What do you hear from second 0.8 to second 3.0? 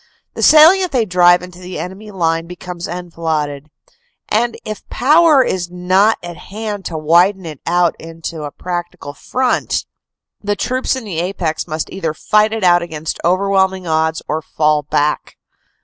they drive into the enemy line becomes